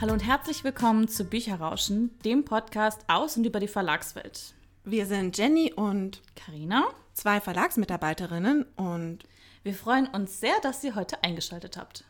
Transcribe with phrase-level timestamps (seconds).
[0.00, 4.54] Hallo und herzlich willkommen zu Bücherrauschen, dem Podcast aus und über die Verlagswelt.
[4.82, 9.18] Wir sind Jenny und Karina, zwei Verlagsmitarbeiterinnen und
[9.62, 12.04] wir freuen uns sehr, dass ihr heute eingeschaltet habt.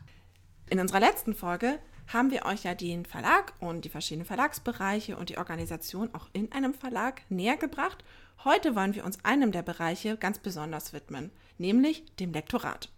[0.69, 5.29] In unserer letzten Folge haben wir euch ja den Verlag und die verschiedenen Verlagsbereiche und
[5.29, 8.05] die Organisation auch in einem Verlag näher gebracht.
[8.45, 12.89] Heute wollen wir uns einem der Bereiche ganz besonders widmen, nämlich dem Lektorat.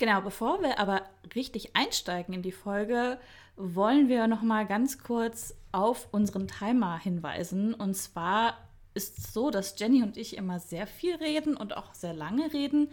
[0.00, 1.02] Genau, bevor wir aber
[1.34, 3.18] richtig einsteigen in die Folge,
[3.60, 7.74] wollen wir noch mal ganz kurz auf unseren Timer hinweisen.
[7.74, 8.56] Und zwar
[8.94, 12.52] ist es so, dass Jenny und ich immer sehr viel reden und auch sehr lange
[12.52, 12.90] reden.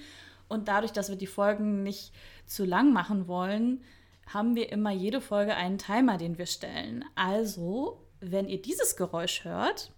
[0.48, 2.14] Und dadurch, dass wir die Folgen nicht
[2.46, 3.84] zu lang machen wollen,
[4.28, 7.06] haben wir immer jede Folge einen Timer, den wir stellen.
[7.16, 9.92] Also, wenn ihr dieses Geräusch hört,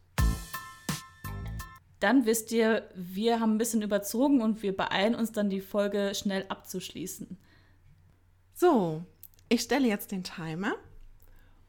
[2.00, 6.14] dann wisst ihr, wir haben ein bisschen überzogen und wir beeilen uns dann, die Folge
[6.16, 7.38] schnell abzuschließen.
[8.54, 9.04] So,
[9.50, 10.76] ich stelle jetzt den Timer.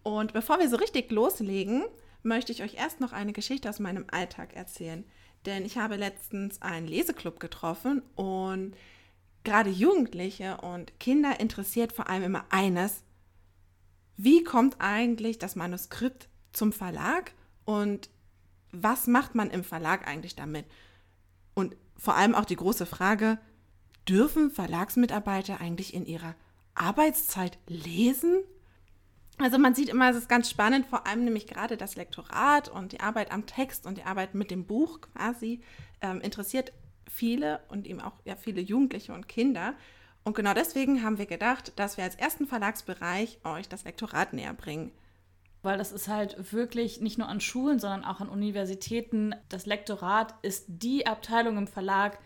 [0.03, 1.85] Und bevor wir so richtig loslegen,
[2.23, 5.05] möchte ich euch erst noch eine Geschichte aus meinem Alltag erzählen.
[5.47, 8.77] Denn ich habe letztens einen Leseclub getroffen und
[9.43, 13.03] gerade Jugendliche und Kinder interessiert vor allem immer eines.
[14.17, 17.33] Wie kommt eigentlich das Manuskript zum Verlag
[17.65, 18.11] und
[18.71, 20.67] was macht man im Verlag eigentlich damit?
[21.55, 23.39] Und vor allem auch die große Frage,
[24.09, 26.35] dürfen Verlagsmitarbeiter eigentlich in ihrer
[26.81, 28.43] Arbeitszeit lesen?
[29.39, 32.93] Also man sieht immer, es ist ganz spannend, vor allem nämlich gerade das Lektorat und
[32.93, 35.63] die Arbeit am Text und die Arbeit mit dem Buch quasi
[36.03, 36.73] ähm, interessiert
[37.09, 39.75] viele und eben auch ja, viele Jugendliche und Kinder.
[40.25, 44.53] Und genau deswegen haben wir gedacht, dass wir als ersten Verlagsbereich euch das Lektorat näher
[44.53, 44.93] bringen.
[45.63, 49.35] Weil das ist halt wirklich nicht nur an Schulen, sondern auch an Universitäten.
[49.49, 52.19] Das Lektorat ist die Abteilung im Verlag,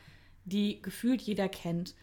[0.45, 1.95] die gefühlt jeder kennt.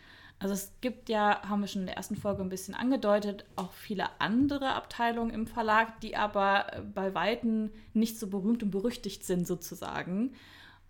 [0.42, 3.72] Also es gibt ja, haben wir schon in der ersten Folge ein bisschen angedeutet, auch
[3.74, 9.46] viele andere Abteilungen im Verlag, die aber bei Weitem nicht so berühmt und berüchtigt sind
[9.46, 10.34] sozusagen.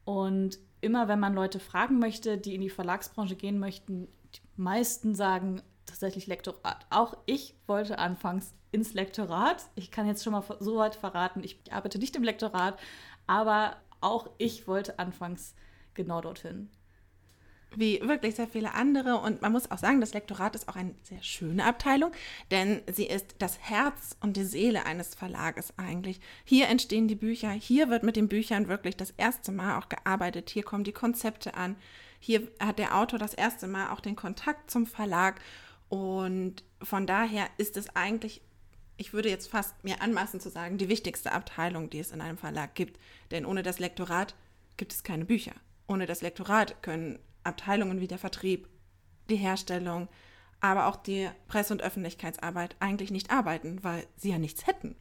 [0.05, 5.15] Und immer wenn man Leute fragen möchte, die in die Verlagsbranche gehen möchten, die meisten
[5.15, 6.85] sagen tatsächlich Lektorat.
[6.89, 9.65] Auch ich wollte anfangs ins Lektorat.
[9.75, 12.79] Ich kann jetzt schon mal so weit verraten, ich arbeite nicht im Lektorat,
[13.27, 15.55] aber auch ich wollte anfangs
[15.93, 16.69] genau dorthin
[17.75, 19.17] wie wirklich sehr viele andere.
[19.17, 22.11] Und man muss auch sagen, das Lektorat ist auch eine sehr schöne Abteilung,
[22.51, 26.19] denn sie ist das Herz und die Seele eines Verlages eigentlich.
[26.43, 30.49] Hier entstehen die Bücher, hier wird mit den Büchern wirklich das erste Mal auch gearbeitet,
[30.49, 31.75] hier kommen die Konzepte an,
[32.19, 35.41] hier hat der Autor das erste Mal auch den Kontakt zum Verlag.
[35.89, 38.41] Und von daher ist es eigentlich
[39.01, 42.37] ich würde jetzt fast mir anmaßen zu sagen, die wichtigste Abteilung, die es in einem
[42.37, 42.99] Verlag gibt.
[43.31, 44.35] Denn ohne das Lektorat
[44.77, 45.53] gibt es keine Bücher.
[45.87, 48.67] Ohne das Lektorat können Abteilungen wie der Vertrieb,
[49.29, 50.07] die Herstellung,
[50.59, 54.95] aber auch die Presse- und Öffentlichkeitsarbeit eigentlich nicht arbeiten, weil sie ja nichts hätten.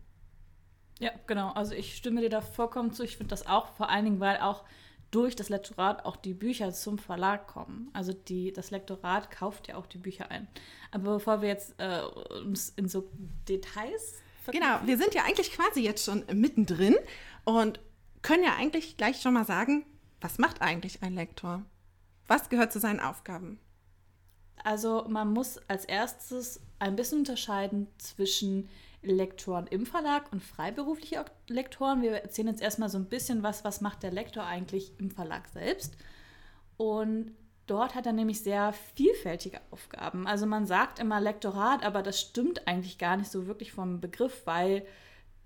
[0.98, 1.52] Ja, genau.
[1.52, 3.02] Also ich stimme dir da vollkommen zu.
[3.02, 4.64] Ich finde das auch, vor allen Dingen, weil auch
[5.10, 7.90] durch das Lektorat auch die Bücher zum Verlag kommen.
[7.92, 10.46] Also die, das Lektorat kauft ja auch die Bücher ein.
[10.92, 12.02] Aber bevor wir jetzt äh,
[12.42, 13.10] uns in so
[13.48, 14.20] Details.
[14.46, 16.96] Genau, wir sind ja eigentlich quasi jetzt schon mittendrin
[17.44, 17.80] und
[18.22, 19.84] können ja eigentlich gleich schon mal sagen,
[20.20, 21.64] was macht eigentlich ein Lektor?
[22.30, 23.58] Was gehört zu seinen Aufgaben?
[24.62, 28.68] Also man muss als erstes ein bisschen unterscheiden zwischen
[29.02, 32.02] Lektoren im Verlag und freiberufliche Lektoren.
[32.02, 35.48] Wir erzählen jetzt erstmal so ein bisschen was, was macht der Lektor eigentlich im Verlag
[35.48, 35.96] selbst.
[36.76, 37.34] Und
[37.66, 40.28] dort hat er nämlich sehr vielfältige Aufgaben.
[40.28, 44.42] Also man sagt immer Lektorat, aber das stimmt eigentlich gar nicht so wirklich vom Begriff,
[44.44, 44.86] weil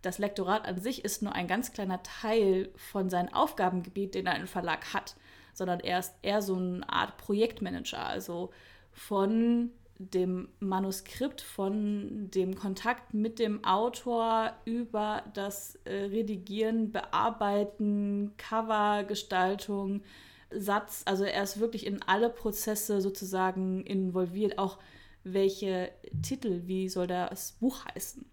[0.03, 4.47] das Lektorat an sich ist nur ein ganz kleiner Teil von seinem Aufgabengebiet, den ein
[4.47, 5.17] Verlag hat
[5.55, 8.51] sondern er ist eher so eine Art Projektmanager, also
[8.93, 20.03] von dem Manuskript, von dem Kontakt mit dem Autor über das äh, Redigieren, Bearbeiten, Covergestaltung,
[20.51, 21.03] Satz.
[21.07, 24.79] Also er ist wirklich in alle Prozesse sozusagen involviert, auch
[25.23, 25.91] welche
[26.23, 28.25] Titel, wie soll das Buch heißen.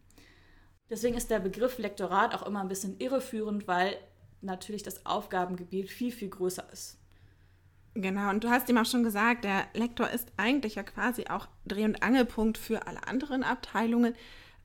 [0.90, 3.95] Deswegen ist der Begriff Lektorat auch immer ein bisschen irreführend, weil
[4.42, 7.00] natürlich das Aufgabengebiet viel, viel größer ist.
[7.94, 11.48] Genau, und du hast ihm auch schon gesagt, der Lektor ist eigentlich ja quasi auch
[11.66, 14.16] Dreh- und Angelpunkt für alle anderen Abteilungen.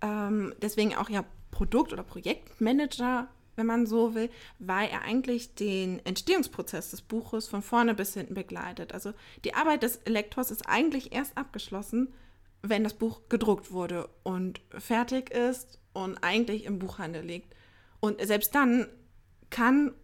[0.01, 6.05] Ähm, deswegen auch ja Produkt- oder Projektmanager, wenn man so will, weil er eigentlich den
[6.05, 8.93] Entstehungsprozess des Buches von vorne bis hinten begleitet.
[8.93, 9.13] Also
[9.45, 12.13] die Arbeit des Lektors ist eigentlich erst abgeschlossen,
[12.63, 17.55] wenn das Buch gedruckt wurde und fertig ist und eigentlich im Buchhandel liegt.
[17.99, 18.87] Und selbst dann
[19.51, 19.95] kann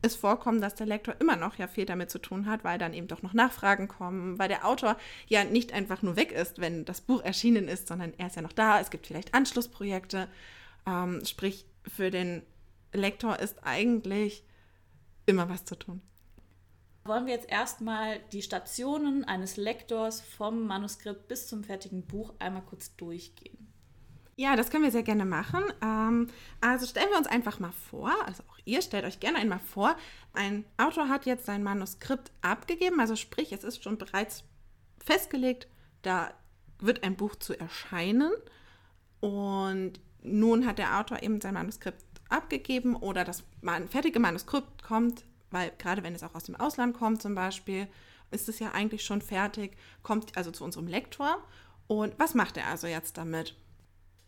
[0.00, 2.94] es vorkommen, dass der Lektor immer noch ja viel damit zu tun hat, weil dann
[2.94, 4.96] eben doch noch Nachfragen kommen, weil der Autor
[5.26, 8.42] ja nicht einfach nur weg ist, wenn das Buch erschienen ist, sondern er ist ja
[8.42, 8.80] noch da.
[8.80, 10.28] Es gibt vielleicht Anschlussprojekte.
[10.86, 12.42] Ähm, sprich, für den
[12.92, 14.44] Lektor ist eigentlich
[15.26, 16.00] immer was zu tun.
[17.04, 22.62] Wollen wir jetzt erstmal die Stationen eines Lektors vom Manuskript bis zum fertigen Buch einmal
[22.62, 23.67] kurz durchgehen?
[24.40, 25.64] Ja, das können wir sehr gerne machen.
[25.82, 26.28] Ähm,
[26.60, 29.96] also stellen wir uns einfach mal vor, also auch ihr stellt euch gerne einmal vor,
[30.32, 34.44] ein Autor hat jetzt sein Manuskript abgegeben, also sprich, es ist schon bereits
[35.04, 35.66] festgelegt,
[36.02, 36.32] da
[36.78, 38.30] wird ein Buch zu erscheinen
[39.18, 43.42] und nun hat der Autor eben sein Manuskript abgegeben oder das
[43.88, 47.88] fertige Manuskript kommt, weil gerade wenn es auch aus dem Ausland kommt zum Beispiel,
[48.30, 51.42] ist es ja eigentlich schon fertig, kommt also zu unserem Lektor.
[51.88, 53.56] Und was macht er also jetzt damit?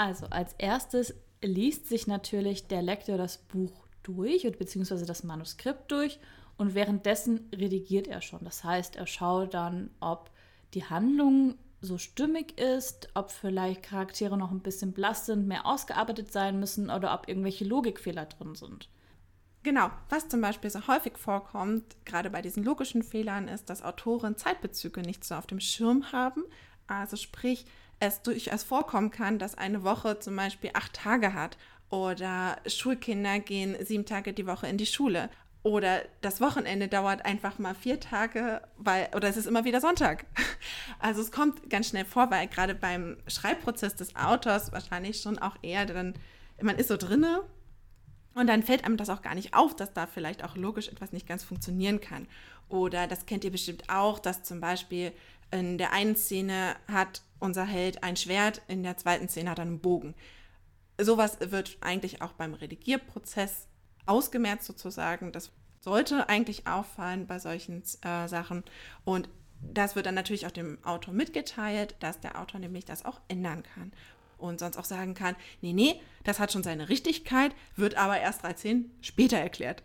[0.00, 1.12] Also als erstes
[1.42, 6.18] liest sich natürlich der Lektor das Buch durch beziehungsweise das Manuskript durch
[6.56, 8.42] und währenddessen redigiert er schon.
[8.42, 10.30] Das heißt, er schaut dann, ob
[10.72, 16.32] die Handlung so stimmig ist, ob vielleicht Charaktere noch ein bisschen blass sind, mehr ausgearbeitet
[16.32, 18.88] sein müssen oder ob irgendwelche Logikfehler drin sind.
[19.64, 24.38] Genau, was zum Beispiel so häufig vorkommt, gerade bei diesen logischen Fehlern, ist, dass Autoren
[24.38, 26.42] Zeitbezüge nicht so auf dem Schirm haben.
[26.86, 27.66] Also sprich,
[28.00, 31.56] es durchaus vorkommen kann, dass eine Woche zum Beispiel acht Tage hat
[31.90, 35.28] oder Schulkinder gehen sieben Tage die Woche in die Schule
[35.62, 40.24] oder das Wochenende dauert einfach mal vier Tage, weil, oder es ist immer wieder Sonntag.
[41.02, 45.56] Also es kommt ganz schnell vor, weil gerade beim Schreibprozess des Autors wahrscheinlich schon auch
[45.62, 46.12] eher dann,
[46.60, 47.42] man ist so drinne
[48.34, 51.12] und dann fällt einem das auch gar nicht auf, dass da vielleicht auch logisch etwas
[51.12, 52.28] nicht ganz funktionieren kann.
[52.68, 55.12] Oder das kennt ihr bestimmt auch, dass zum Beispiel
[55.50, 59.64] in der einen Szene hat unser Held ein Schwert, in der zweiten Szene hat er
[59.64, 60.14] einen Bogen.
[61.00, 63.66] Sowas wird eigentlich auch beim Redigierprozess
[64.06, 65.32] ausgemerzt sozusagen.
[65.32, 65.50] Das
[65.80, 68.64] sollte eigentlich auffallen bei solchen äh, Sachen.
[69.04, 69.28] Und
[69.62, 73.62] das wird dann natürlich auch dem Autor mitgeteilt, dass der Autor nämlich das auch ändern
[73.62, 73.92] kann.
[74.38, 78.42] Und sonst auch sagen kann, nee, nee, das hat schon seine Richtigkeit, wird aber erst
[78.42, 79.82] 13 später erklärt.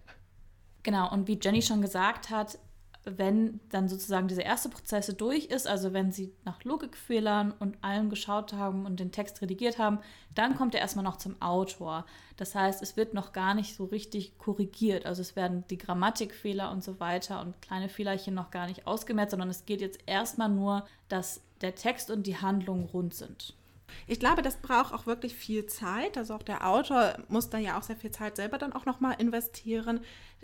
[0.83, 2.57] Genau, und wie Jenny schon gesagt hat,
[3.05, 8.09] wenn dann sozusagen diese erste Prozesse durch ist, also wenn sie nach Logikfehlern und allem
[8.09, 9.99] geschaut haben und den Text redigiert haben,
[10.33, 12.05] dann kommt er erstmal noch zum Autor.
[12.35, 15.05] Das heißt, es wird noch gar nicht so richtig korrigiert.
[15.05, 19.31] Also es werden die Grammatikfehler und so weiter und kleine Fehlerchen noch gar nicht ausgemerzt,
[19.31, 23.55] sondern es geht jetzt erstmal nur, dass der Text und die Handlung rund sind.
[24.07, 26.17] Ich glaube, das braucht auch wirklich viel Zeit.
[26.17, 29.15] Also auch der Autor muss da ja auch sehr viel Zeit selber dann auch nochmal
[29.19, 30.01] investieren,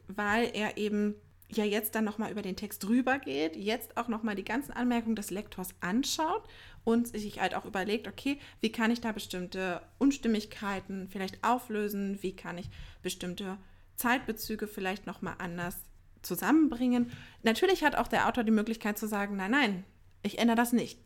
[0.07, 1.15] weil er eben
[1.51, 5.15] ja jetzt dann nochmal über den Text drüber geht, jetzt auch nochmal die ganzen Anmerkungen
[5.15, 6.43] des Lektors anschaut
[6.83, 12.35] und sich halt auch überlegt, okay, wie kann ich da bestimmte Unstimmigkeiten vielleicht auflösen, wie
[12.35, 12.69] kann ich
[13.01, 13.57] bestimmte
[13.95, 15.77] Zeitbezüge vielleicht nochmal anders
[16.21, 17.11] zusammenbringen.
[17.43, 19.83] Natürlich hat auch der Autor die Möglichkeit zu sagen, nein, nein,
[20.23, 20.99] ich ändere das nicht.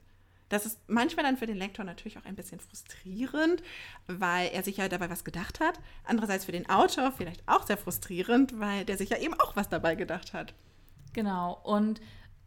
[0.49, 3.63] Das ist manchmal dann für den Lektor natürlich auch ein bisschen frustrierend,
[4.07, 5.79] weil er sich ja dabei was gedacht hat.
[6.03, 9.69] Andererseits für den Autor vielleicht auch sehr frustrierend, weil der sich ja eben auch was
[9.69, 10.53] dabei gedacht hat.
[11.13, 11.59] Genau.
[11.63, 12.01] Und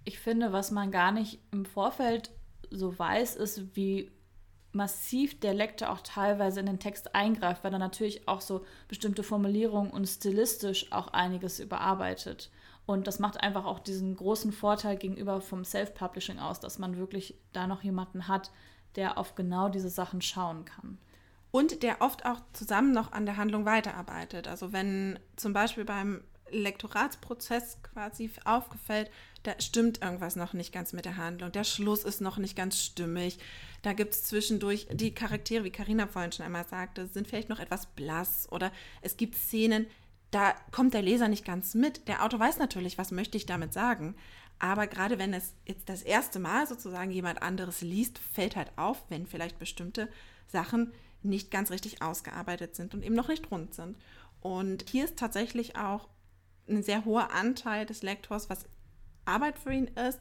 [0.05, 2.31] ich finde, was man gar nicht im Vorfeld
[2.71, 4.11] so weiß, ist, wie
[4.73, 9.23] massiv der Lektor auch teilweise in den Text eingreift, weil er natürlich auch so bestimmte
[9.23, 12.51] Formulierungen und stilistisch auch einiges überarbeitet.
[12.89, 17.35] Und das macht einfach auch diesen großen Vorteil gegenüber vom Self-Publishing aus, dass man wirklich
[17.53, 18.51] da noch jemanden hat,
[18.97, 20.97] der auf genau diese Sachen schauen kann.
[21.51, 24.49] Und der oft auch zusammen noch an der Handlung weiterarbeitet.
[24.49, 29.11] Also wenn zum Beispiel beim Lektoratsprozess quasi aufgefällt,
[29.43, 31.53] da stimmt irgendwas noch nicht ganz mit der Handlung.
[31.53, 33.39] Der Schluss ist noch nicht ganz stimmig.
[33.83, 37.61] Da gibt es zwischendurch die Charaktere, wie Karina vorhin schon einmal sagte, sind vielleicht noch
[37.61, 39.89] etwas blass oder es gibt Szenen,
[40.31, 42.07] da kommt der Leser nicht ganz mit.
[42.09, 44.15] Der Autor weiß natürlich, was möchte ich damit sagen.
[44.59, 49.05] Aber gerade wenn es jetzt das erste Mal sozusagen jemand anderes liest, fällt halt auf,
[49.09, 50.09] wenn vielleicht bestimmte
[50.49, 50.93] Sachen
[51.23, 53.97] nicht ganz richtig ausgearbeitet sind und eben noch nicht rund sind.
[54.41, 56.09] Und hier ist tatsächlich auch
[56.69, 58.67] ein sehr hoher Anteil des Lektors, was
[59.25, 60.21] Arbeit für ihn ist,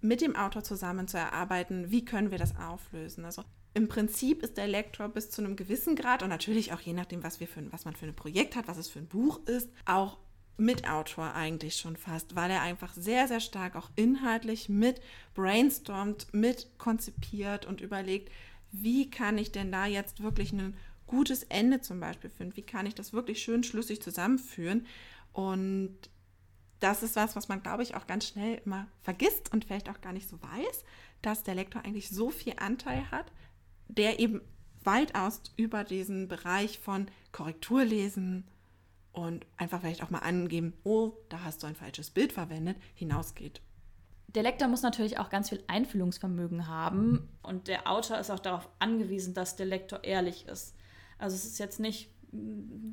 [0.00, 3.24] mit dem Autor zusammen zu erarbeiten, wie können wir das auflösen.
[3.24, 3.42] Also
[3.78, 7.22] im Prinzip ist der Lektor bis zu einem gewissen Grad und natürlich auch je nachdem,
[7.22, 9.70] was, wir für, was man für ein Projekt hat, was es für ein Buch ist,
[9.84, 10.18] auch
[10.56, 15.00] Mitautor eigentlich schon fast, weil er einfach sehr, sehr stark auch inhaltlich mit
[15.34, 18.32] brainstormt, mit konzipiert und überlegt,
[18.72, 22.56] wie kann ich denn da jetzt wirklich ein gutes Ende zum Beispiel finden?
[22.56, 24.86] Wie kann ich das wirklich schön schlüssig zusammenführen?
[25.32, 25.96] Und
[26.80, 30.00] das ist was, was man, glaube ich, auch ganz schnell immer vergisst und vielleicht auch
[30.00, 30.84] gar nicht so weiß,
[31.22, 33.30] dass der Lektor eigentlich so viel Anteil hat,
[33.88, 34.40] der eben
[34.84, 38.44] weitaus über diesen Bereich von Korrekturlesen
[39.12, 43.60] und einfach vielleicht auch mal angeben, oh, da hast du ein falsches Bild verwendet, hinausgeht.
[44.28, 48.68] Der Lektor muss natürlich auch ganz viel Einfühlungsvermögen haben und der Autor ist auch darauf
[48.78, 50.74] angewiesen, dass der Lektor ehrlich ist.
[51.16, 52.10] Also es ist jetzt nicht,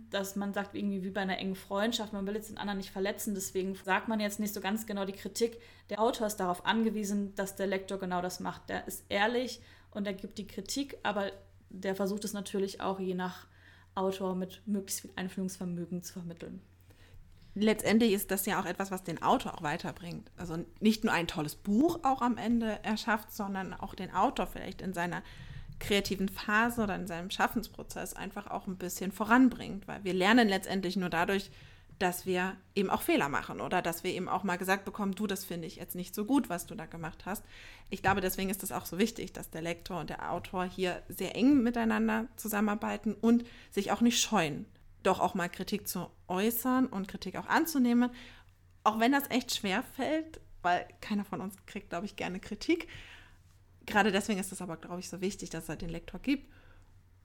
[0.10, 2.92] dass man sagt, irgendwie wie bei einer engen Freundschaft, man will jetzt den anderen nicht
[2.92, 5.60] verletzen, deswegen sagt man jetzt nicht so ganz genau die Kritik.
[5.90, 8.70] Der Autor ist darauf angewiesen, dass der Lektor genau das macht.
[8.70, 9.62] Der ist ehrlich
[9.96, 11.32] und er gibt die Kritik, aber
[11.70, 13.48] der versucht es natürlich auch je nach
[13.96, 16.62] Autor mit möglichst viel Einfühlungsvermögen zu vermitteln.
[17.58, 20.30] Letztendlich ist das ja auch etwas, was den Autor auch weiterbringt.
[20.36, 24.82] Also nicht nur ein tolles Buch auch am Ende erschafft, sondern auch den Autor vielleicht
[24.82, 25.24] in seiner
[25.80, 30.98] kreativen Phase oder in seinem Schaffensprozess einfach auch ein bisschen voranbringt, weil wir lernen letztendlich
[30.98, 31.50] nur dadurch,
[32.00, 35.28] dass wir eben auch Fehler machen oder dass wir eben auch mal gesagt bekommen, du,
[35.28, 37.44] das finde ich jetzt nicht so gut, was du da gemacht hast.
[37.90, 41.02] Ich glaube, deswegen ist es auch so wichtig, dass der Lektor und der Autor hier
[41.08, 44.66] sehr eng miteinander zusammenarbeiten und sich auch nicht scheuen,
[45.04, 48.10] doch auch mal Kritik zu äußern und Kritik auch anzunehmen,
[48.84, 52.88] auch wenn das echt schwer fällt, weil keiner von uns kriegt, glaube ich, gerne Kritik.
[53.86, 56.52] Gerade deswegen ist es aber, glaube ich, so wichtig, dass es den Lektor gibt.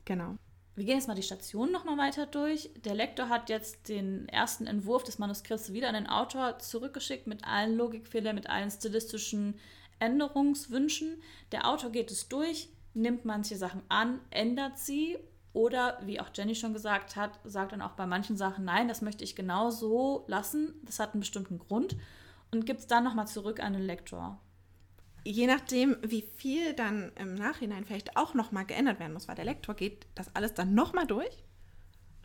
[0.05, 0.37] Genau.
[0.81, 2.71] Wir gehen jetzt mal die Station nochmal weiter durch.
[2.87, 7.45] Der Lektor hat jetzt den ersten Entwurf des Manuskripts wieder an den Autor zurückgeschickt mit
[7.45, 9.59] allen Logikfehlern, mit allen stilistischen
[9.99, 11.21] Änderungswünschen.
[11.53, 15.19] Der Autor geht es durch, nimmt manche Sachen an, ändert sie
[15.53, 19.03] oder, wie auch Jenny schon gesagt hat, sagt dann auch bei manchen Sachen, nein, das
[19.03, 21.99] möchte ich genau so lassen, das hat einen bestimmten Grund
[22.53, 24.41] und gibt es dann nochmal zurück an den Lektor
[25.25, 29.45] je nachdem, wie viel dann im Nachhinein vielleicht auch nochmal geändert werden muss, weil der
[29.45, 31.45] Lektor geht das alles dann nochmal durch,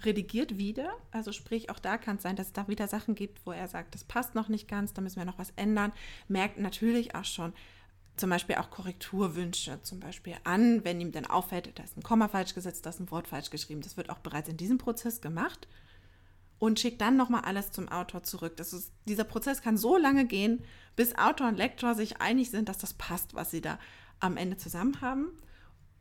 [0.03, 0.93] redigiert wieder.
[1.11, 3.67] Also sprich, auch da kann es sein, dass es da wieder Sachen gibt, wo er
[3.67, 5.93] sagt, das passt noch nicht ganz, da müssen wir noch was ändern.
[6.27, 7.53] Merkt natürlich auch schon
[8.17, 12.29] zum Beispiel auch Korrekturwünsche zum Beispiel an, wenn ihm dann auffällt, da ist ein Komma
[12.29, 13.81] falsch gesetzt, da ist ein Wort falsch geschrieben.
[13.81, 15.67] Das wird auch bereits in diesem Prozess gemacht
[16.59, 18.57] und schickt dann nochmal alles zum Autor zurück.
[18.57, 20.63] Das ist, dieser Prozess kann so lange gehen,
[20.95, 23.77] bis Autor und Lektor sich einig sind, dass das passt, was sie da
[24.19, 25.29] am Ende zusammen haben.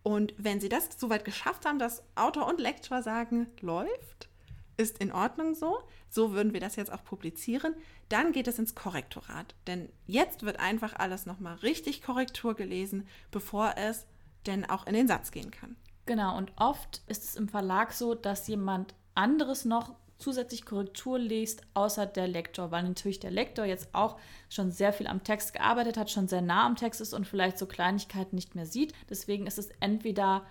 [0.03, 4.29] Und wenn sie das soweit geschafft haben, dass Autor und Lektor sagen, läuft,
[4.77, 5.79] ist in Ordnung so,
[6.11, 7.75] so würden wir das jetzt auch publizieren,
[8.09, 9.55] dann geht es ins Korrektorat.
[9.67, 14.07] Denn jetzt wird einfach alles nochmal richtig Korrektur gelesen, bevor es
[14.47, 15.77] denn auch in den Satz gehen kann.
[16.07, 21.62] Genau, und oft ist es im Verlag so, dass jemand anderes noch zusätzlich Korrektur liest,
[21.75, 25.99] außer der Lektor, weil natürlich der Lektor jetzt auch schon sehr viel am Text gearbeitet
[25.99, 28.95] hat, schon sehr nah am Text ist und vielleicht so Kleinigkeiten nicht mehr sieht.
[29.11, 30.47] Deswegen ist es entweder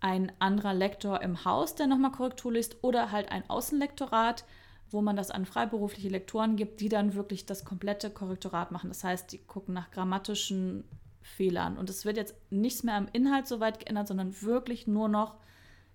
[0.00, 4.44] ein anderer Lektor im Haus, der nochmal Korrektur liest, oder halt ein Außenlektorat,
[4.90, 8.90] wo man das an freiberufliche Lektoren gibt, die dann wirklich das komplette Korrektorat machen.
[8.90, 10.84] Das heißt, die gucken nach grammatischen
[11.22, 11.78] Fehlern.
[11.78, 15.36] Und es wird jetzt nichts mehr am Inhalt so weit geändert, sondern wirklich nur noch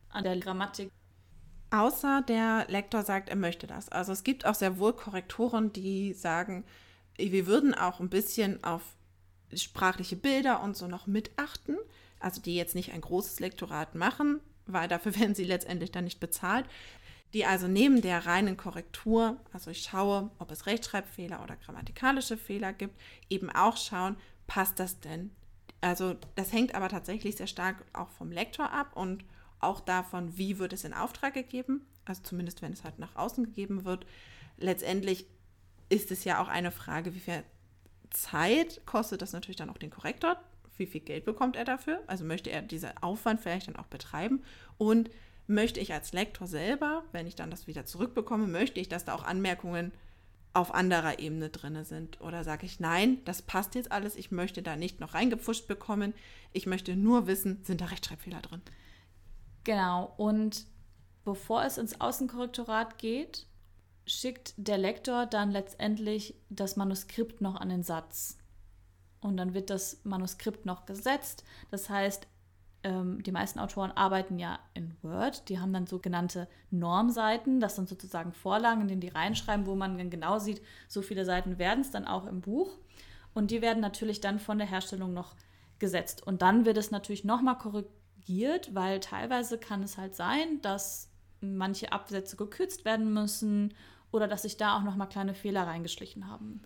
[0.10, 0.90] an der Grammatik
[1.70, 3.90] Außer der Lektor sagt, er möchte das.
[3.90, 6.64] Also es gibt auch sehr wohl Korrektoren, die sagen,
[7.18, 8.82] wir würden auch ein bisschen auf
[9.54, 11.78] sprachliche Bilder und so noch mitachten.
[12.20, 16.20] Also die jetzt nicht ein großes Lektorat machen, weil dafür werden sie letztendlich dann nicht
[16.20, 16.66] bezahlt.
[17.34, 22.72] Die also neben der reinen Korrektur, also ich schaue, ob es Rechtschreibfehler oder grammatikalische Fehler
[22.72, 22.98] gibt,
[23.30, 24.16] eben auch schauen,
[24.48, 25.32] passt das denn?
[25.82, 29.26] Also das hängt aber tatsächlich sehr stark auch vom Lektor ab und
[29.60, 33.46] auch davon, wie wird es in Auftrag gegeben, also zumindest wenn es halt nach außen
[33.46, 34.06] gegeben wird.
[34.58, 35.26] Letztendlich
[35.90, 37.44] ist es ja auch eine Frage, wie viel
[38.10, 40.38] Zeit kostet das natürlich dann auch den Korrektor,
[40.78, 44.44] wie viel Geld bekommt er dafür, also möchte er diesen Aufwand vielleicht dann auch betreiben
[44.78, 45.10] und
[45.48, 49.14] möchte ich als Lektor selber, wenn ich dann das wieder zurückbekomme, möchte ich, dass da
[49.14, 49.92] auch Anmerkungen
[50.54, 52.20] auf anderer Ebene drin sind?
[52.20, 56.14] Oder sage ich, nein, das passt jetzt alles, ich möchte da nicht noch reingepfuscht bekommen,
[56.52, 58.62] ich möchte nur wissen, sind da Rechtschreibfehler drin?
[59.68, 60.66] Genau, und
[61.26, 63.48] bevor es ins Außenkorrektorat geht,
[64.06, 68.38] schickt der Lektor dann letztendlich das Manuskript noch an den Satz.
[69.20, 71.44] Und dann wird das Manuskript noch gesetzt.
[71.70, 72.30] Das heißt,
[72.84, 75.50] ähm, die meisten Autoren arbeiten ja in Word.
[75.50, 77.60] Die haben dann sogenannte Normseiten.
[77.60, 81.26] Das sind sozusagen Vorlagen, in denen die reinschreiben, wo man dann genau sieht, so viele
[81.26, 82.70] Seiten werden es dann auch im Buch.
[83.34, 85.36] Und die werden natürlich dann von der Herstellung noch
[85.78, 86.26] gesetzt.
[86.26, 87.58] Und dann wird es natürlich nochmal
[88.28, 91.10] korrigiert weil teilweise kann es halt sein, dass
[91.42, 93.74] manche Absätze gekürzt werden müssen
[94.12, 96.62] oder dass sich da auch noch mal kleine Fehler reingeschlichen haben.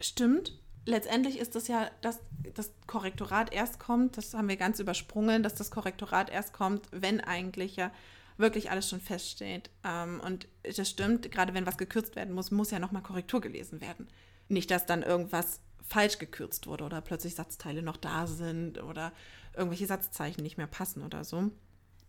[0.00, 0.52] Stimmt.
[0.84, 2.20] Letztendlich ist es ja, dass
[2.54, 7.20] das Korrektorat erst kommt, das haben wir ganz übersprungen, dass das Korrektorat erst kommt, wenn
[7.20, 7.90] eigentlich ja
[8.38, 9.70] wirklich alles schon feststeht.
[9.84, 13.80] Ähm, und das stimmt, gerade wenn was gekürzt werden muss, muss ja nochmal Korrektur gelesen
[13.80, 14.08] werden.
[14.48, 19.12] Nicht, dass dann irgendwas falsch gekürzt wurde oder plötzlich Satzteile noch da sind oder
[19.58, 21.50] irgendwelche Satzzeichen nicht mehr passen oder so.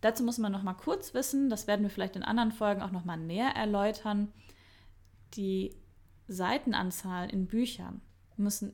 [0.00, 2.90] Dazu muss man noch mal kurz wissen, das werden wir vielleicht in anderen Folgen auch
[2.90, 4.32] noch mal näher erläutern.
[5.34, 5.76] Die
[6.26, 8.00] Seitenanzahl in Büchern
[8.36, 8.72] müssen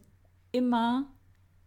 [0.52, 1.06] immer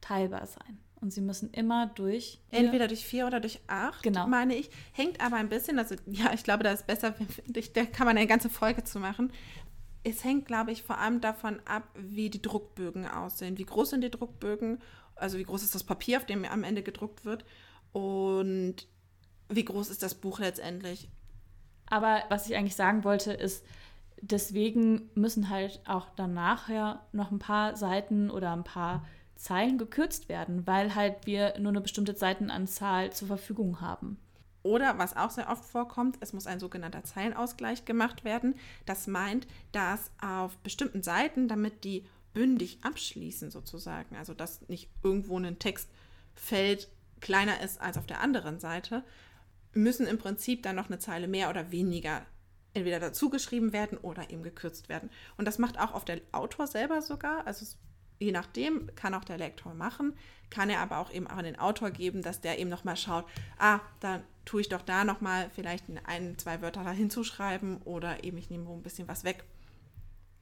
[0.02, 0.80] teilbar sein.
[1.02, 2.42] Und sie müssen immer durch.
[2.50, 4.28] Entweder durch vier oder durch acht, genau.
[4.28, 4.70] meine ich.
[4.92, 7.16] Hängt aber ein bisschen, also ja, ich glaube, da ist besser,
[7.74, 9.32] da kann man eine ganze Folge zu machen.
[10.04, 13.58] Es hängt, glaube ich, vor allem davon ab, wie die Druckbögen aussehen.
[13.58, 14.80] Wie groß sind die Druckbögen?
[15.20, 17.46] Also wie groß ist das Papier, auf dem am Ende gedruckt wird?
[17.92, 18.88] Und
[19.50, 21.10] wie groß ist das Buch letztendlich?
[21.88, 23.66] Aber was ich eigentlich sagen wollte, ist,
[24.22, 30.30] deswegen müssen halt auch dann nachher noch ein paar Seiten oder ein paar Zeilen gekürzt
[30.30, 34.20] werden, weil halt wir nur eine bestimmte Seitenanzahl zur Verfügung haben.
[34.62, 38.56] Oder was auch sehr oft vorkommt, es muss ein sogenannter Zeilenausgleich gemacht werden.
[38.86, 42.06] Das meint, dass auf bestimmten Seiten, damit die
[42.40, 46.88] bündig abschließen sozusagen, also dass nicht irgendwo ein Textfeld
[47.20, 49.04] kleiner ist als auf der anderen Seite,
[49.74, 52.26] müssen im Prinzip dann noch eine Zeile mehr oder weniger
[52.74, 55.10] entweder dazugeschrieben werden oder eben gekürzt werden.
[55.36, 57.46] Und das macht auch auf der Autor selber sogar.
[57.46, 57.66] Also
[58.20, 60.14] je nachdem, kann auch der Lektor machen,
[60.50, 63.26] kann er aber auch eben an den Autor geben, dass der eben nochmal schaut,
[63.58, 68.38] ah, dann tue ich doch da nochmal vielleicht ein, zwei Wörter da hinzuschreiben oder eben
[68.38, 69.44] ich nehme ein bisschen was weg.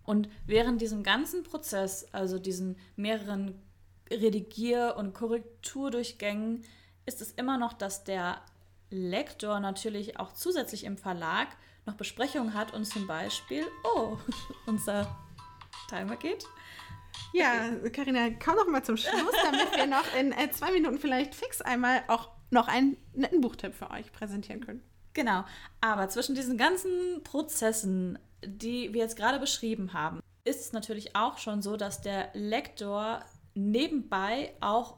[0.07, 3.61] Und während diesem ganzen Prozess, also diesen mehreren
[4.09, 6.63] Redigier- und Korrekturdurchgängen,
[7.05, 8.41] ist es immer noch, dass der
[8.89, 11.49] Lektor natürlich auch zusätzlich im Verlag
[11.85, 14.17] noch Besprechungen hat und zum Beispiel, oh,
[14.65, 15.13] unser
[15.89, 16.45] Timer geht.
[17.33, 21.35] Ja, Karina, komm doch mal zum Schluss, damit wir noch in äh, zwei Minuten vielleicht
[21.35, 24.81] fix einmal auch noch einen netten Buchtipp für euch präsentieren können.
[25.13, 25.43] Genau,
[25.81, 31.37] aber zwischen diesen ganzen Prozessen, die wir jetzt gerade beschrieben haben, ist es natürlich auch
[31.37, 34.97] schon so, dass der Lektor nebenbei auch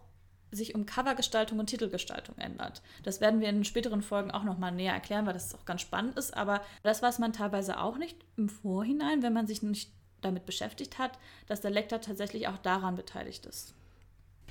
[0.52, 2.82] sich um Covergestaltung und Titelgestaltung ändert.
[3.04, 6.18] Das werden wir in späteren Folgen auch nochmal näher erklären, weil das auch ganz spannend
[6.18, 6.36] ist.
[6.36, 9.92] Aber das weiß man teilweise auch nicht im Vorhinein, wenn man sich nicht
[10.22, 11.18] damit beschäftigt hat,
[11.48, 13.74] dass der Lektor tatsächlich auch daran beteiligt ist.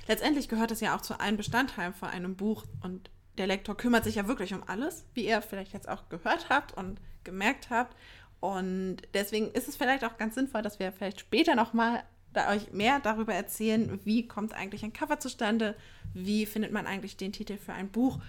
[0.07, 4.03] Letztendlich gehört es ja auch zu allen Bestandteilen von einem Buch und der Lektor kümmert
[4.03, 7.95] sich ja wirklich um alles, wie ihr vielleicht jetzt auch gehört habt und gemerkt habt.
[8.39, 12.71] Und deswegen ist es vielleicht auch ganz sinnvoll, dass wir vielleicht später nochmal da euch
[12.71, 15.75] mehr darüber erzählen, wie kommt eigentlich ein Cover zustande,
[16.13, 18.19] wie findet man eigentlich den Titel für ein Buch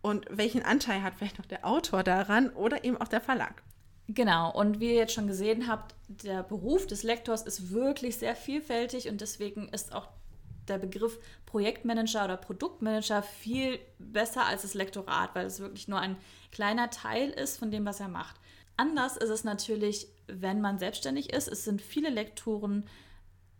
[0.00, 3.62] und welchen Anteil hat vielleicht noch der Autor daran oder eben auch der Verlag.
[4.08, 8.34] Genau, und wie ihr jetzt schon gesehen habt, der Beruf des Lektors ist wirklich sehr
[8.34, 10.08] vielfältig und deswegen ist auch
[10.68, 16.16] der Begriff Projektmanager oder Produktmanager viel besser als das Lektorat, weil es wirklich nur ein
[16.50, 18.36] kleiner Teil ist von dem, was er macht.
[18.76, 21.48] Anders ist es natürlich, wenn man selbstständig ist.
[21.48, 22.88] Es sind viele Lektoren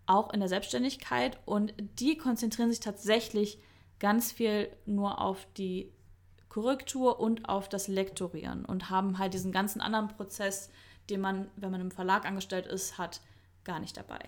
[0.06, 3.58] auch in der Selbstständigkeit und die konzentrieren sich tatsächlich
[3.98, 5.92] ganz viel nur auf die
[6.48, 10.70] Korrektur und auf das Lektorieren und haben halt diesen ganzen anderen Prozess,
[11.08, 13.20] den man, wenn man im Verlag angestellt ist, hat,
[13.64, 14.18] gar nicht dabei.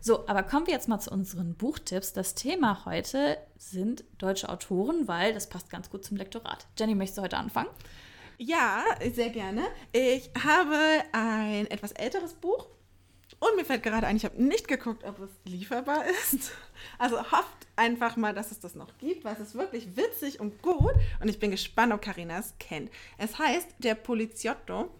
[0.00, 2.14] So, aber kommen wir jetzt mal zu unseren Buchtipps.
[2.14, 6.66] Das Thema heute sind deutsche Autoren, weil das passt ganz gut zum Lektorat.
[6.78, 7.68] Jenny, möchtest du heute anfangen?
[8.42, 9.64] Ja, sehr gerne.
[9.92, 10.78] Ich habe
[11.12, 12.68] ein etwas älteres Buch
[13.38, 16.52] und mir fällt gerade ein, ich habe nicht geguckt, ob es lieferbar ist.
[16.98, 20.62] Also hofft einfach mal, dass es das noch gibt, weil es ist wirklich witzig und
[20.62, 20.94] gut.
[21.20, 22.90] Und ich bin gespannt, ob Karina es kennt.
[23.18, 24.90] Es heißt Der Poliziotto.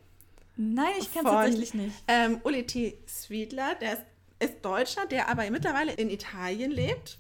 [0.57, 1.97] Nein, ich kenne es tatsächlich nicht.
[2.09, 2.99] Ähm, Uli T.
[3.09, 4.03] Swiedler, der ist,
[4.39, 7.19] ist Deutscher, der aber mittlerweile in Italien lebt.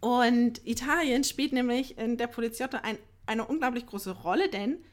[0.00, 4.84] Und Italien spielt nämlich in Der Poliziotto ein, eine unglaublich große Rolle, denn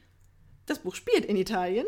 [0.70, 1.86] das Buch spielt in Italien.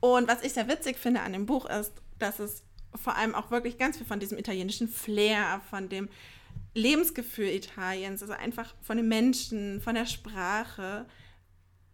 [0.00, 2.62] Und was ich sehr witzig finde an dem Buch ist, dass es
[2.94, 6.08] vor allem auch wirklich ganz viel von diesem italienischen Flair, von dem
[6.74, 11.06] Lebensgefühl Italiens, also einfach von den Menschen, von der Sprache,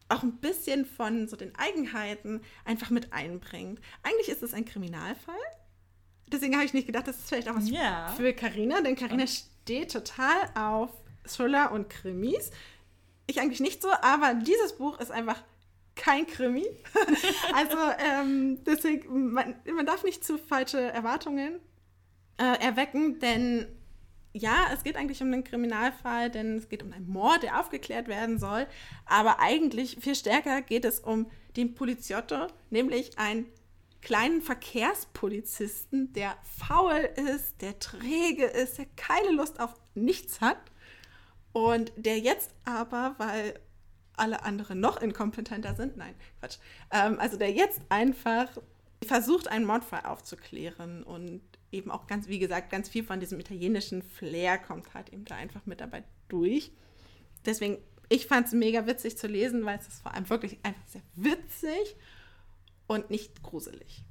[0.08, 3.80] auch ein bisschen von so den Eigenheiten einfach mit einbringt.
[4.02, 5.34] Eigentlich ist es ein Kriminalfall.
[6.28, 8.08] Deswegen habe ich nicht gedacht, das ist vielleicht auch was yeah.
[8.12, 10.90] für Karina, denn Karina steht total auf
[11.26, 12.50] Thriller und Krimis.
[13.26, 15.42] Ich eigentlich nicht so, aber dieses Buch ist einfach
[15.96, 16.66] kein Krimi.
[17.54, 21.60] also ähm, deswegen, man, man, darf nicht zu falsche Erwartungen
[22.38, 23.66] äh, erwecken, denn
[24.32, 28.08] ja, es geht eigentlich um einen Kriminalfall, denn es geht um einen Mord, der aufgeklärt
[28.08, 28.66] werden soll.
[29.06, 33.46] Aber eigentlich viel stärker geht es um den Poliziotto, nämlich einen
[34.02, 40.58] kleinen Verkehrspolizisten, der faul ist, der träge ist, der keine Lust auf nichts hat.
[41.52, 43.60] Und der jetzt aber, weil
[44.16, 45.96] alle anderen noch inkompetenter sind.
[45.96, 46.58] Nein, Quatsch.
[46.90, 48.48] Ähm, also der jetzt einfach
[49.04, 54.02] versucht, einen Mordfall aufzuklären und eben auch ganz, wie gesagt, ganz viel von diesem italienischen
[54.02, 56.70] Flair kommt halt eben da einfach mit dabei durch.
[57.44, 60.86] Deswegen Ich fand es mega witzig zu lesen, weil es ist vor allem wirklich einfach
[60.86, 61.96] sehr witzig
[62.86, 64.04] und nicht gruselig.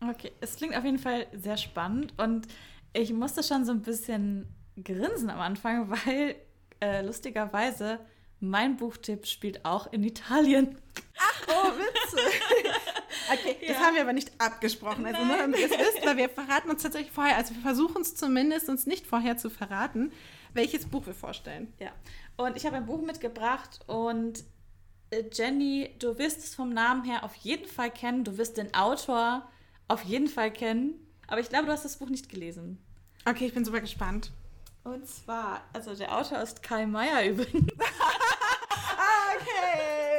[0.00, 2.46] Okay, es klingt auf jeden Fall sehr spannend und
[2.92, 4.48] ich musste schon so ein bisschen
[4.82, 6.36] grinsen am Anfang, weil
[6.80, 8.00] äh, lustigerweise
[8.40, 10.78] mein Buchtipp spielt auch in Italien.
[11.18, 12.40] Ach, oh, witzig.
[13.32, 13.68] Okay, ja.
[13.72, 15.06] das haben wir aber nicht abgesprochen.
[15.06, 18.14] Also nur damit ihr wisst, weil wir verraten uns tatsächlich vorher, also wir versuchen es
[18.14, 20.12] zumindest uns nicht vorher zu verraten,
[20.52, 21.72] welches Buch wir vorstellen.
[21.78, 21.90] Ja,
[22.36, 24.44] und ich habe ein Buch mitgebracht und
[25.10, 28.74] äh, Jenny, du wirst es vom Namen her auf jeden Fall kennen, du wirst den
[28.74, 29.48] Autor
[29.88, 30.94] auf jeden Fall kennen,
[31.26, 32.78] aber ich glaube, du hast das Buch nicht gelesen.
[33.24, 34.32] Okay, ich bin super gespannt.
[34.82, 37.72] Und zwar, also der Autor ist Kai Meier übrigens.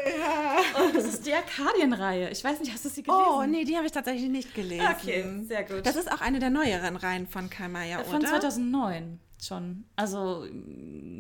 [0.06, 0.86] okay.
[0.86, 2.30] Und das ist die Arkadienreihe.
[2.30, 3.24] Ich weiß nicht, hast du sie gelesen?
[3.28, 4.88] Oh, nee, die habe ich tatsächlich nicht gelesen.
[4.88, 5.86] Okay, sehr gut.
[5.86, 8.10] Das ist auch eine der neueren Reihen von Kai Meier, oder?
[8.10, 9.86] Von 2009 schon.
[9.96, 10.46] Also.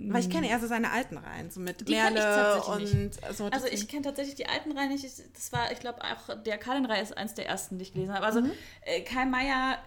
[0.07, 3.45] Weil ich kenne eher so seine alten Reihen, so mit Merle und so.
[3.45, 5.03] Also ich kenne tatsächlich die alten Reihen nicht.
[5.03, 8.25] Das war, ich glaube, auch die Arkadienreihe ist eins der ersten, die ich gelesen habe.
[8.25, 8.51] Also mhm.
[8.81, 9.79] Äh, Kai Meier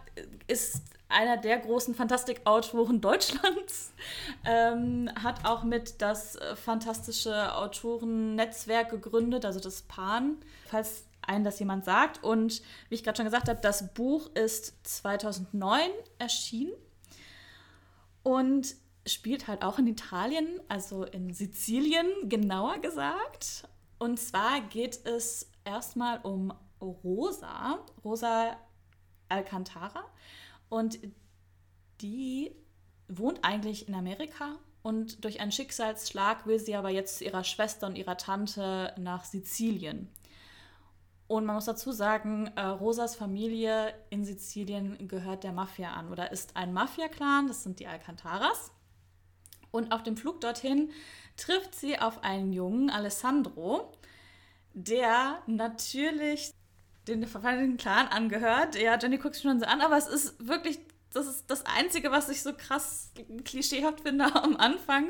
[0.46, 3.92] ist einer der großen Fantastikautoren Deutschlands,
[4.44, 11.58] ähm, hat auch mit das äh, fantastische Autorennetzwerk gegründet, also das PAN, falls einen das
[11.58, 12.22] jemand sagt.
[12.24, 16.72] Und wie ich gerade schon gesagt habe, das Buch ist 2009 erschienen
[18.22, 18.74] und
[19.06, 23.68] spielt halt auch in Italien, also in Sizilien genauer gesagt.
[23.98, 28.56] Und zwar geht es erstmal um Rosa, Rosa
[29.28, 30.04] Alcantara.
[30.68, 30.98] Und
[32.00, 32.52] die
[33.08, 37.86] wohnt eigentlich in Amerika und durch einen Schicksalsschlag will sie aber jetzt zu ihrer Schwester
[37.86, 40.08] und ihrer Tante nach Sizilien.
[41.26, 46.32] Und man muss dazu sagen, äh, Rosas Familie in Sizilien gehört der Mafia an oder
[46.32, 48.72] ist ein Mafia-Clan, das sind die Alcantaras.
[49.70, 50.90] Und auf dem Flug dorthin
[51.36, 53.92] trifft sie auf einen jungen Alessandro,
[54.72, 56.54] der natürlich
[57.08, 58.80] den verfallenen Clan angehört.
[58.80, 60.78] Ja, Jenny guckt sich schon so an, aber es ist wirklich,
[61.12, 63.12] das ist das Einzige, was ich so krass
[63.44, 65.08] klischeehaft finde am Anfang.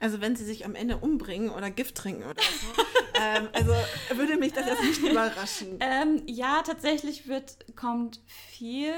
[0.00, 2.82] Also wenn sie sich am Ende umbringen oder Gift trinken oder so.
[3.20, 3.72] ähm, also
[4.14, 5.78] würde mich das jetzt nicht überraschen.
[5.80, 8.94] Ähm, ja, tatsächlich wird, kommt viel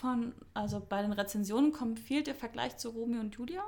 [0.00, 3.62] von, also bei den Rezensionen kommt viel der Vergleich zu Romeo und Julia,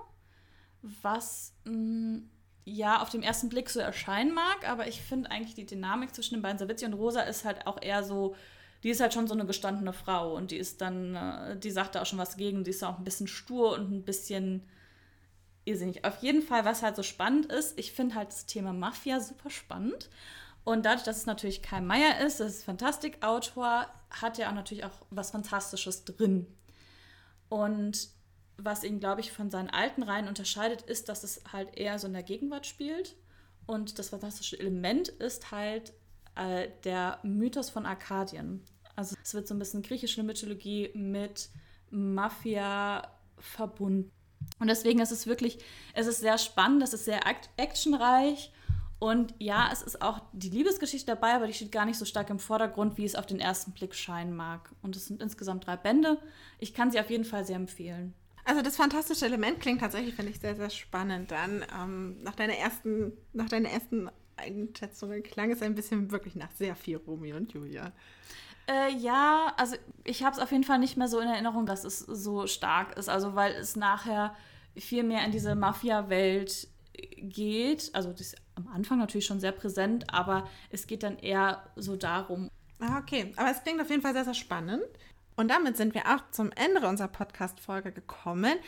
[0.82, 2.30] was mh, mm,
[2.68, 6.34] ja auf den ersten Blick so erscheinen mag, aber ich finde eigentlich die Dynamik zwischen
[6.34, 8.34] den beiden Savitzi und Rosa ist halt auch eher so,
[8.82, 11.94] die ist halt schon so eine gestandene Frau und die ist dann, äh, die sagt
[11.94, 14.68] da auch schon was gegen, die ist auch ein bisschen stur und ein bisschen
[15.64, 16.04] irrsinnig.
[16.04, 19.50] Auf jeden Fall, was halt so spannend ist, ich finde halt das Thema Mafia super
[19.50, 20.08] spannend.
[20.64, 24.84] Und dadurch, dass es natürlich Kai Meier ist, das ist Fantastikautor, hat er auch natürlich
[24.84, 26.46] auch was Fantastisches drin.
[27.48, 28.10] Und
[28.58, 32.08] was ihn, glaube ich, von seinen alten Reihen unterscheidet, ist, dass es halt eher so
[32.08, 33.16] in der Gegenwart spielt.
[33.66, 35.92] Und das fantastische Element ist halt
[36.34, 38.64] äh, der Mythos von Arkadien.
[38.96, 41.50] Also es wird so ein bisschen griechische Mythologie mit
[41.90, 44.10] Mafia verbunden.
[44.58, 45.58] Und deswegen ist es wirklich,
[45.94, 47.20] es ist sehr spannend, es ist sehr
[47.56, 48.52] actionreich.
[48.98, 52.30] Und ja, es ist auch die Liebesgeschichte dabei, aber die steht gar nicht so stark
[52.30, 54.72] im Vordergrund, wie es auf den ersten Blick scheinen mag.
[54.82, 56.18] Und es sind insgesamt drei Bände.
[56.58, 58.14] Ich kann sie auf jeden Fall sehr empfehlen.
[58.48, 61.30] Also das fantastische Element klingt tatsächlich, finde ich, sehr, sehr spannend.
[61.30, 66.50] Dann ähm, nach deiner ersten, nach deiner ersten Einschätzung klang es ein bisschen wirklich nach
[66.52, 67.92] sehr viel Romeo und Julia.
[68.66, 71.84] Äh, ja, also ich habe es auf jeden Fall nicht mehr so in Erinnerung, dass
[71.84, 73.10] es so stark ist.
[73.10, 74.34] Also weil es nachher
[74.74, 76.68] viel mehr in diese Mafia-Welt
[77.18, 77.90] geht.
[77.92, 81.96] Also das ist am Anfang natürlich schon sehr präsent, aber es geht dann eher so
[81.96, 82.48] darum.
[82.80, 83.30] Ah, okay.
[83.36, 84.84] Aber es klingt auf jeden Fall sehr, sehr spannend.
[85.38, 88.58] Und damit sind wir auch zum Ende unserer Podcast-Folge gekommen.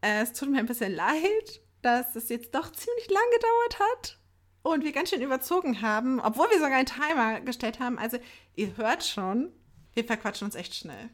[0.00, 4.18] Äh, es tut mir ein bisschen leid, dass es jetzt doch ziemlich lang gedauert hat
[4.64, 7.96] und wir ganz schön überzogen haben, obwohl wir sogar einen Timer gestellt haben.
[7.96, 8.18] Also
[8.56, 9.52] ihr hört schon,
[9.94, 11.10] wir verquatschen uns echt schnell.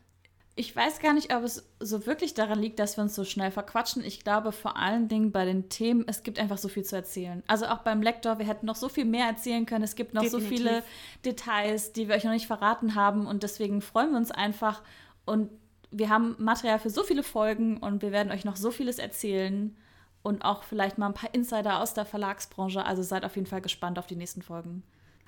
[0.55, 3.51] Ich weiß gar nicht, ob es so wirklich daran liegt, dass wir uns so schnell
[3.51, 4.05] verquatschen.
[4.05, 7.43] Ich glaube vor allen Dingen bei den Themen, es gibt einfach so viel zu erzählen.
[7.47, 9.83] Also auch beim Lektor, wir hätten noch so viel mehr erzählen können.
[9.83, 10.51] Es gibt noch Definitiv.
[10.51, 10.83] so viele
[11.25, 13.27] Details, die wir euch noch nicht verraten haben.
[13.27, 14.83] Und deswegen freuen wir uns einfach,
[15.25, 15.51] und
[15.91, 19.77] wir haben Material für so viele Folgen und wir werden euch noch so vieles erzählen
[20.23, 22.85] und auch vielleicht mal ein paar Insider aus der Verlagsbranche.
[22.85, 24.83] Also seid auf jeden Fall gespannt auf die nächsten Folgen.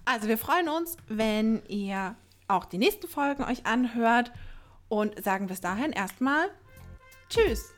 [0.05, 2.17] Also wir freuen uns, wenn ihr
[2.49, 4.33] auch die nächsten Folgen euch anhört
[4.89, 6.49] und sagen bis dahin erstmal
[7.29, 7.75] Tschüss.